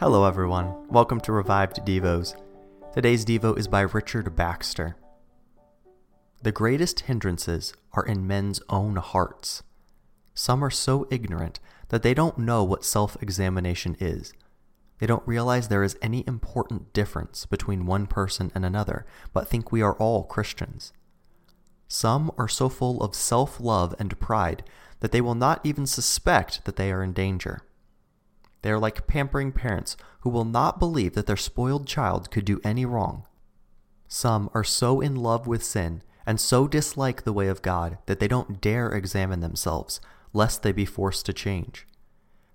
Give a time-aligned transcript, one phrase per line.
[0.00, 0.86] Hello, everyone.
[0.86, 2.40] Welcome to Revived Devos.
[2.94, 4.94] Today's Devo is by Richard Baxter.
[6.40, 9.64] The greatest hindrances are in men's own hearts.
[10.34, 11.58] Some are so ignorant
[11.88, 14.32] that they don't know what self examination is.
[15.00, 19.72] They don't realize there is any important difference between one person and another, but think
[19.72, 20.92] we are all Christians.
[21.88, 24.62] Some are so full of self love and pride
[25.00, 27.62] that they will not even suspect that they are in danger.
[28.62, 32.60] They are like pampering parents who will not believe that their spoiled child could do
[32.64, 33.24] any wrong.
[34.08, 38.20] Some are so in love with sin and so dislike the way of God that
[38.20, 40.00] they don't dare examine themselves,
[40.32, 41.86] lest they be forced to change.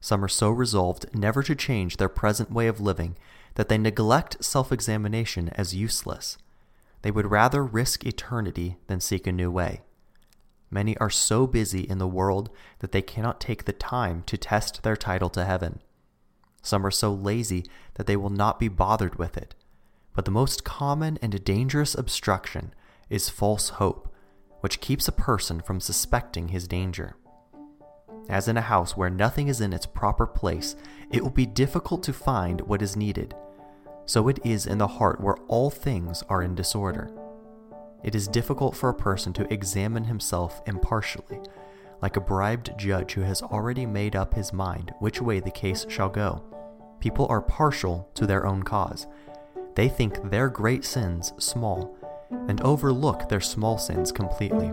[0.00, 3.16] Some are so resolved never to change their present way of living
[3.54, 6.36] that they neglect self examination as useless.
[7.02, 9.82] They would rather risk eternity than seek a new way.
[10.70, 14.82] Many are so busy in the world that they cannot take the time to test
[14.82, 15.80] their title to heaven.
[16.62, 19.54] Some are so lazy that they will not be bothered with it.
[20.14, 22.72] But the most common and dangerous obstruction
[23.10, 24.14] is false hope,
[24.60, 27.16] which keeps a person from suspecting his danger.
[28.28, 30.76] As in a house where nothing is in its proper place,
[31.10, 33.34] it will be difficult to find what is needed.
[34.06, 37.10] So it is in the heart where all things are in disorder.
[38.04, 41.40] It is difficult for a person to examine himself impartially,
[42.02, 45.86] like a bribed judge who has already made up his mind which way the case
[45.88, 46.42] shall go.
[47.00, 49.06] People are partial to their own cause.
[49.74, 51.96] They think their great sins small
[52.48, 54.72] and overlook their small sins completely.